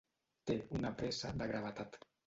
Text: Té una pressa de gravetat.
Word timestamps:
Té 0.49 0.55
una 0.79 0.93
pressa 1.03 1.35
de 1.43 1.53
gravetat. 1.55 2.05